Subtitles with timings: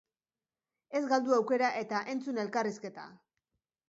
[0.99, 3.05] Ez galdu aukera eta entzun elkarrizketa.